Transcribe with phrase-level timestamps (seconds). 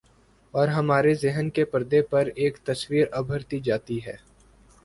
[0.53, 4.15] اورہمارے ذہن کے پردے پر ایک تصویر ابھرتی جاتی ہے۔